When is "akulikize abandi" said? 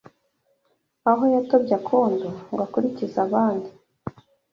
2.67-3.69